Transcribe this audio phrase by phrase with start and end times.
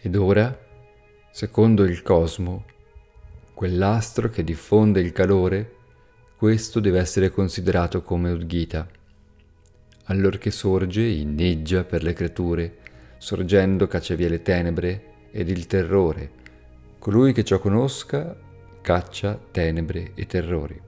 [0.00, 0.56] Ed ora,
[1.32, 2.64] secondo il cosmo,
[3.52, 5.74] quell'astro che diffonde il calore,
[6.36, 8.86] questo deve essere considerato come Udgita.
[10.04, 12.76] Allorché sorge, inneggia per le creature,
[13.18, 16.30] sorgendo caccia via le tenebre ed il terrore.
[17.00, 18.38] Colui che ciò conosca
[18.80, 20.80] caccia tenebre e terrori.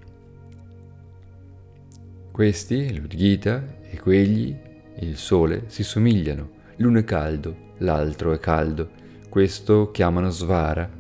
[2.31, 4.57] Questi, l'Udgita e quegli,
[5.01, 8.98] il sole, si somigliano, l'uno è caldo, l'altro è caldo,
[9.30, 10.91] questo chiamano Svara,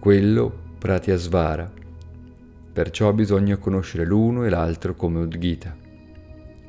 [0.00, 1.72] quello Pratyasvara.
[2.72, 5.74] Perciò bisogna conoscere l'uno e l'altro come Udgita.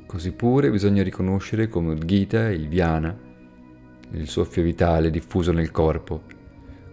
[0.05, 3.17] Così pure bisogna riconoscere come Udgita il Vyana,
[4.11, 6.21] il soffio vitale diffuso nel corpo.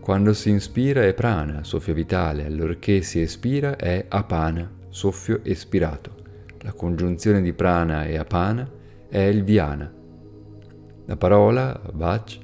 [0.01, 6.15] Quando si inspira è prana, soffio vitale, allorché si espira è apana, soffio espirato.
[6.63, 8.67] La congiunzione di prana e apana
[9.07, 9.93] è il Vyana.
[11.05, 12.39] La parola vach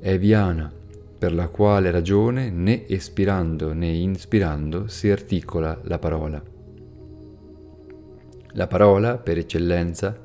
[0.00, 0.72] è Vyana,
[1.18, 6.42] per la quale ragione né espirando né inspirando si articola la parola.
[8.52, 10.16] La parola, per eccellenza,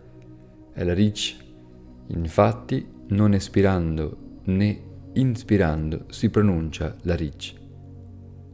[0.74, 1.38] è la rich,
[2.08, 7.54] infatti non espirando né inspirando si pronuncia la rich.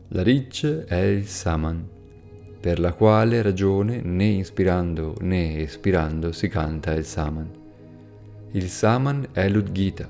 [0.10, 1.88] La rich è il saman,
[2.60, 7.50] per la quale ragione né inspirando né espirando si canta il saman.
[8.52, 10.10] Il saman è l'udgita,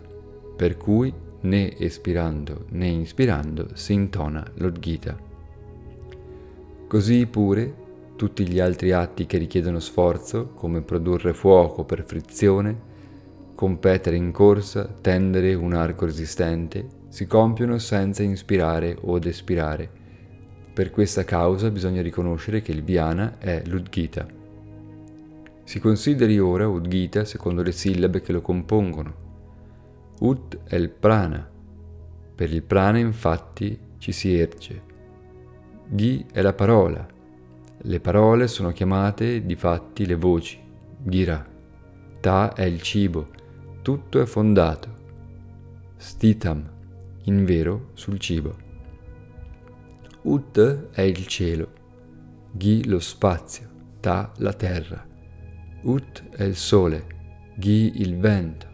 [0.56, 5.18] per cui né espirando né inspirando si intona l'Odgita.
[6.88, 7.86] Così pure
[8.16, 12.76] tutti gli altri atti che richiedono sforzo, come produrre fuoco per frizione,
[13.54, 19.90] competere in corsa, tendere un arco resistente, si compiono senza inspirare o espirare.
[20.74, 24.26] Per questa causa bisogna riconoscere che il Vyana è l'Udgita.
[25.64, 29.27] Si consideri ora Udgita secondo le sillabe che lo compongono.
[30.20, 31.48] Ut è il prana.
[32.36, 34.82] Per il prana infatti ci si erge.
[35.88, 37.06] Ghi è la parola.
[37.80, 40.60] Le parole sono chiamate di fatti le voci.
[40.98, 41.46] Gira.
[42.20, 43.28] Ta è il cibo.
[43.84, 44.96] Tutto è fondato.
[45.98, 46.68] Stitam,
[47.26, 48.56] in vero, sul cibo.
[50.24, 51.72] Ut è il cielo.
[52.54, 53.70] Ghi lo spazio.
[54.00, 55.06] Ta la terra.
[55.84, 57.06] Ut è il sole.
[57.56, 58.67] Ghi il vento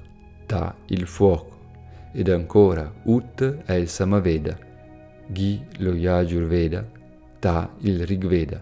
[0.54, 1.58] Ta il fuoco,
[2.12, 4.56] ed ancora Ut è il Samaveda,
[5.26, 6.88] Ghi lo Yajurveda,
[7.40, 8.62] Ta il Rigveda.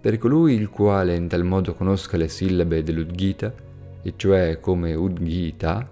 [0.00, 3.54] Per colui il quale in tal modo conosca le sillabe dell'Udgita,
[4.02, 5.88] e cioè come Udgita,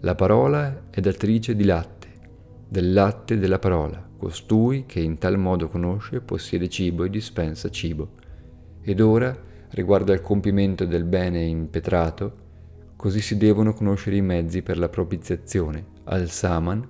[0.00, 2.08] la parola è datrice di latte,
[2.68, 8.10] del latte della parola, costui che in tal modo conosce possiede cibo e dispensa cibo.
[8.82, 9.34] Ed ora,
[9.70, 12.46] riguardo al compimento del bene impetrato,
[12.98, 15.84] Così si devono conoscere i mezzi per la propiziazione.
[16.06, 16.84] Al Saman,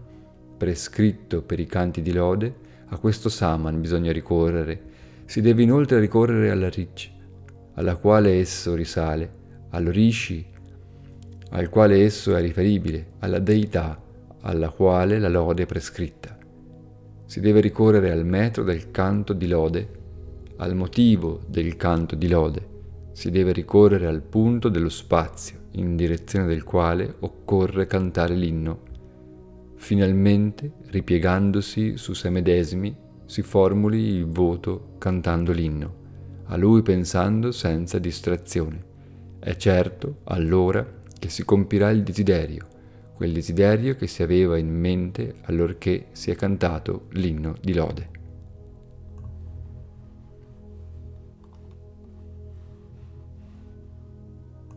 [0.57, 2.55] prescritto per i canti di lode,
[2.87, 4.81] a questo Saman bisogna ricorrere.
[5.27, 7.11] Si deve inoltre ricorrere alla Rich,
[7.75, 9.31] alla quale esso risale,
[9.69, 10.47] allo Rishi,
[11.51, 14.03] al quale esso è riferibile, alla Deità,
[14.41, 16.39] alla quale la lode è prescritta.
[17.27, 19.89] Si deve ricorrere al metro del canto di lode,
[20.57, 22.78] al motivo del canto di lode.
[23.19, 28.83] Si deve ricorrere al punto dello spazio in direzione del quale occorre cantare l'inno.
[29.75, 32.97] Finalmente, ripiegandosi su sé medesimi,
[33.27, 35.95] si formuli il voto cantando l'inno,
[36.45, 38.85] a lui pensando senza distrazione.
[39.41, 40.87] È certo, allora,
[41.19, 42.69] che si compirà il desiderio,
[43.17, 48.18] quel desiderio che si aveva in mente allorché si è cantato l'inno di lode.